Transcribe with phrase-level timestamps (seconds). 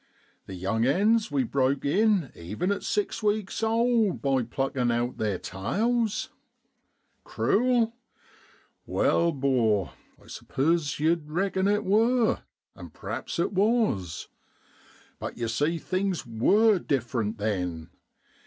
[0.47, 5.37] The young 'ens we broke in even at six weeks old by pluckin' out theer
[5.37, 6.31] tails.
[7.23, 7.95] Cruel?
[8.87, 12.39] Wai, 'bor, I s'pose yow'd reckon it wor,
[12.73, 14.27] and p'raps it was.
[15.19, 17.91] But yer see things ivor different then.